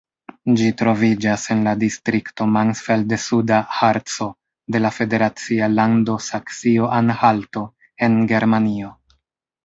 Ĝi 0.59 0.67
troviĝas 0.77 1.41
en 1.55 1.59
la 1.65 1.73
distrikto 1.81 2.45
Mansfeld-Suda 2.53 3.59
Harco 3.79 4.29
de 4.75 4.81
la 4.85 4.91
federacia 4.95 5.69
lando 5.73 6.15
Saksio-Anhalto 6.29 7.63
en 8.09 8.17
Germanio. 8.33 8.91